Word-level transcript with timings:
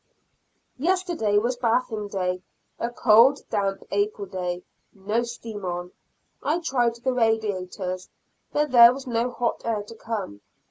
Yesterday 0.79 1.37
was 1.37 1.57
bathing 1.57 2.07
day 2.07 2.41
a 2.79 2.89
cold, 2.89 3.41
damp 3.51 3.83
April 3.91 4.25
day. 4.25 4.63
No 4.93 5.21
steam 5.21 5.63
on; 5.63 5.91
I 6.41 6.57
tried 6.59 6.95
the 6.95 7.13
radiators, 7.13 8.09
but 8.51 8.71
there 8.71 8.95
was 8.95 9.05
no 9.05 9.29
hot 9.29 9.61
air 9.63 9.83
to 9.83 9.93
come. 9.93 10.41